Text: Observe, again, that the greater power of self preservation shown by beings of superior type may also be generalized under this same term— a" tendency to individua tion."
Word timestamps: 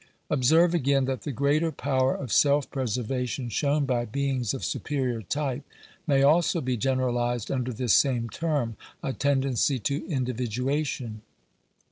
Observe, 0.31 0.73
again, 0.73 1.05
that 1.05 1.21
the 1.21 1.31
greater 1.31 1.71
power 1.71 2.15
of 2.15 2.31
self 2.31 2.67
preservation 2.71 3.49
shown 3.49 3.85
by 3.85 4.03
beings 4.03 4.51
of 4.51 4.65
superior 4.65 5.21
type 5.21 5.61
may 6.07 6.23
also 6.23 6.59
be 6.59 6.75
generalized 6.75 7.51
under 7.51 7.71
this 7.71 7.93
same 7.93 8.27
term— 8.27 8.75
a" 9.03 9.13
tendency 9.13 9.77
to 9.77 10.01
individua 10.07 10.83
tion." 10.83 11.21